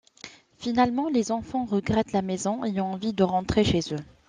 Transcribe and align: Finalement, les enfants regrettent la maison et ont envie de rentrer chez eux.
Finalement, 0.57 1.09
les 1.09 1.31
enfants 1.31 1.63
regrettent 1.65 2.11
la 2.11 2.23
maison 2.23 2.65
et 2.65 2.81
ont 2.81 2.93
envie 2.93 3.13
de 3.13 3.21
rentrer 3.21 3.63
chez 3.63 3.81
eux. 3.93 4.01